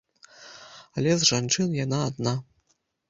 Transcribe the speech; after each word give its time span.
Але 1.01 1.11
з 1.23 1.29
жанчын 1.33 1.77
яна 1.85 1.99
адна. 2.09 2.33